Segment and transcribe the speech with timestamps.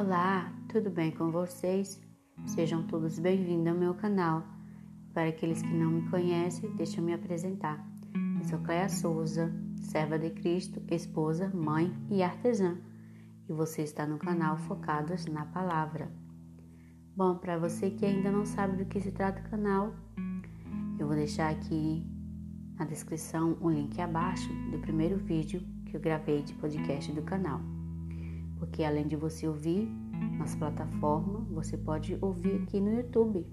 [0.00, 2.00] Olá, tudo bem com vocês?
[2.46, 4.44] Sejam todos bem-vindos ao meu canal.
[5.12, 7.84] Para aqueles que não me conhecem, deixa eu me apresentar.
[8.38, 12.78] Eu sou Cléa Souza, serva de Cristo, esposa, mãe e artesã.
[13.48, 16.08] E você está no canal Focados na Palavra.
[17.16, 19.92] Bom, para você que ainda não sabe do que se trata o canal,
[20.96, 22.06] eu vou deixar aqui
[22.78, 27.22] na descrição o um link abaixo do primeiro vídeo que eu gravei de podcast do
[27.22, 27.60] canal
[28.58, 29.88] porque além de você ouvir
[30.38, 33.46] nas plataformas, você pode ouvir aqui no YouTube,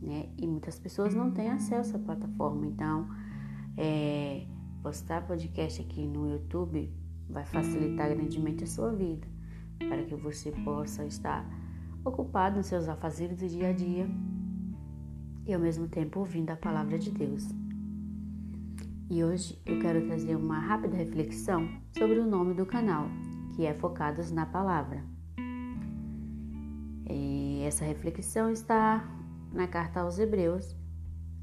[0.00, 0.28] né?
[0.38, 3.08] E muitas pessoas não têm acesso à plataforma, então
[3.76, 4.46] é,
[4.82, 6.92] postar podcast aqui no YouTube
[7.28, 9.26] vai facilitar grandemente a sua vida,
[9.78, 11.44] para que você possa estar
[12.04, 14.06] ocupado nos seus afazeres do dia a dia
[15.46, 17.48] e ao mesmo tempo ouvindo a palavra de Deus.
[19.10, 23.06] E hoje eu quero trazer uma rápida reflexão sobre o nome do canal,
[23.54, 25.04] que é focados na palavra.
[27.08, 29.08] E essa reflexão está
[29.52, 30.76] na carta aos Hebreus,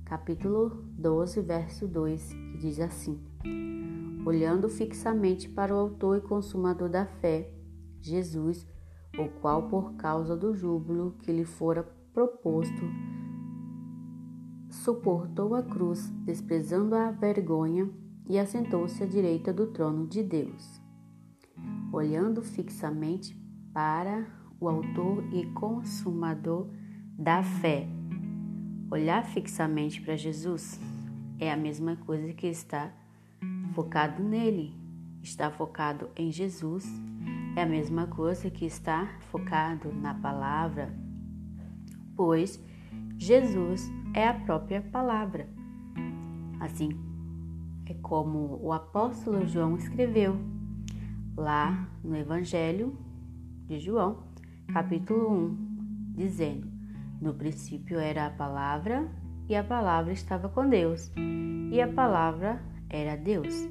[0.04, 3.20] capítulo 12, verso 2, que diz assim:
[4.26, 7.54] Olhando fixamente para o Autor e Consumador da fé,
[8.02, 8.68] Jesus,
[9.18, 12.82] o qual, por causa do júbilo que lhe fora proposto,
[14.70, 17.90] suportou a cruz, desprezando a vergonha,
[18.28, 20.82] e assentou-se à direita do trono de Deus
[21.92, 23.36] olhando fixamente
[23.74, 24.26] para
[24.60, 26.70] o Autor e Consumador
[27.18, 27.88] da fé.
[28.90, 30.80] Olhar fixamente para Jesus
[31.40, 32.94] é a mesma coisa que estar
[33.74, 34.76] focado nele.
[35.22, 36.86] Estar focado em Jesus
[37.56, 40.94] é a mesma coisa que estar focado na palavra,
[42.16, 42.64] pois
[43.18, 45.48] Jesus é a própria palavra.
[46.60, 46.90] Assim
[47.86, 50.38] é como o apóstolo João escreveu
[51.36, 52.98] lá no Evangelho
[53.68, 54.24] de João,
[54.74, 56.68] capítulo 1, dizendo:
[57.22, 59.10] No princípio era a palavra,
[59.48, 61.12] e a palavra estava com Deus,
[61.72, 63.68] e a palavra era Deus.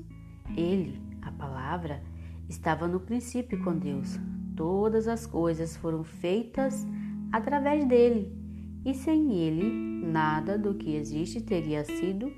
[0.56, 2.02] Ele, a palavra,
[2.48, 4.18] estava no princípio com Deus.
[4.56, 6.86] Todas as coisas foram feitas
[7.32, 8.36] através dele,
[8.84, 12.32] e sem ele, nada do que existe teria sido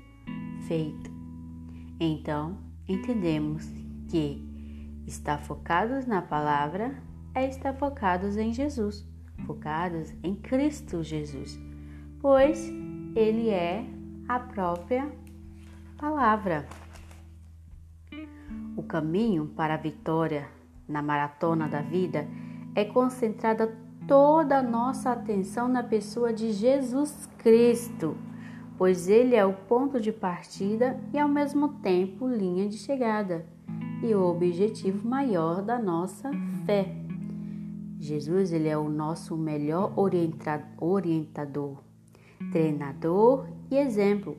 [0.67, 1.11] feito.
[1.99, 2.57] Então,
[2.87, 3.67] entendemos
[4.09, 4.52] que
[5.05, 6.95] Estar focados na palavra
[7.35, 9.05] é estar focados em Jesus,
[9.45, 11.59] focados em Cristo Jesus,
[12.21, 12.69] pois
[13.13, 13.85] Ele é
[14.29, 15.11] a própria
[15.97, 16.65] palavra.
[18.77, 20.47] O caminho para a vitória
[20.87, 22.25] na maratona da vida
[22.73, 23.77] é concentrada
[24.07, 28.15] toda a nossa atenção na pessoa de Jesus Cristo,
[28.77, 33.45] pois Ele é o ponto de partida e ao mesmo tempo linha de chegada
[34.03, 36.29] e o objetivo maior da nossa
[36.65, 36.93] fé.
[37.97, 41.81] Jesus ele é o nosso melhor orientador,
[42.51, 44.37] treinador e exemplo,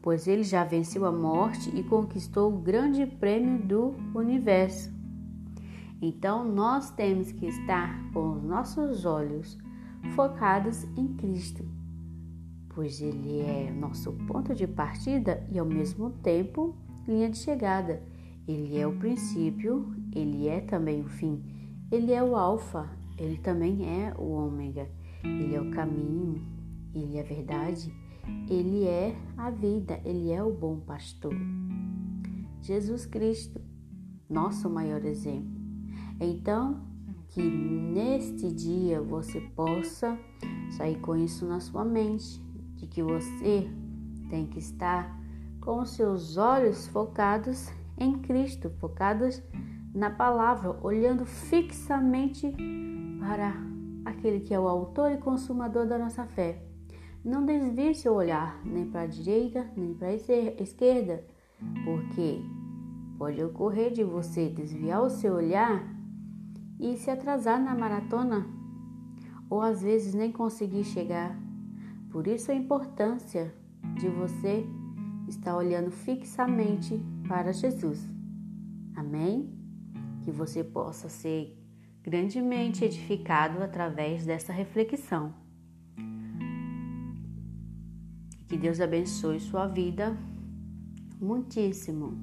[0.00, 4.90] pois ele já venceu a morte e conquistou o grande prêmio do universo.
[6.00, 9.58] Então nós temos que estar com os nossos olhos
[10.16, 11.62] focados em Cristo,
[12.70, 16.74] pois ele é nosso ponto de partida e ao mesmo tempo
[17.06, 18.11] linha de chegada.
[18.46, 21.42] Ele é o princípio, ele é também o fim.
[21.90, 24.88] Ele é o alfa, ele também é o ômega.
[25.22, 26.44] Ele é o caminho,
[26.92, 27.94] ele é a verdade,
[28.48, 31.34] ele é a vida, ele é o bom pastor.
[32.60, 33.60] Jesus Cristo,
[34.28, 35.52] nosso maior exemplo.
[36.20, 36.82] Então,
[37.28, 40.18] que neste dia você possa
[40.76, 42.40] sair com isso na sua mente,
[42.74, 43.70] de que você
[44.28, 45.20] tem que estar
[45.60, 47.68] com seus olhos focados
[48.02, 49.42] em Cristo, focados
[49.94, 52.54] na palavra, olhando fixamente
[53.20, 53.54] para
[54.04, 56.62] aquele que é o autor e consumador da nossa fé.
[57.24, 61.24] Não desvie seu olhar nem para a direita nem para a esquerda,
[61.84, 62.42] porque
[63.16, 65.86] pode ocorrer de você desviar o seu olhar
[66.80, 68.44] e se atrasar na maratona,
[69.48, 71.38] ou às vezes nem conseguir chegar.
[72.10, 73.54] Por isso a importância
[73.94, 74.66] de você
[75.32, 78.08] estar olhando fixamente para Jesus.
[78.94, 79.50] Amém?
[80.22, 81.58] Que você possa ser
[82.02, 85.34] grandemente edificado através dessa reflexão.
[88.48, 90.16] Que Deus abençoe sua vida
[91.18, 92.18] muitíssimo.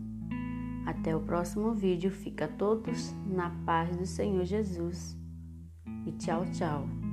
[0.85, 2.11] Até o próximo vídeo.
[2.11, 5.17] Fica todos na paz do Senhor Jesus.
[6.05, 7.08] E tchau, tchau.